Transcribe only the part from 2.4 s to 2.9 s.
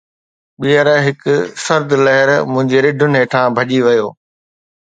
منهنجي